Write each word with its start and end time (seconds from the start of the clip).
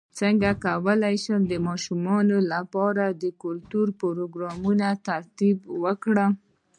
څنګه 0.19 0.49
کولی 0.65 1.15
شم 1.23 1.41
د 1.47 1.53
ماشومانو 1.67 2.37
لپاره 2.53 3.05
د 3.21 3.25
کلتوري 3.43 3.93
پروګرامونو 4.01 4.89
ترتیب 5.07 5.57
ورکړم 5.83 6.31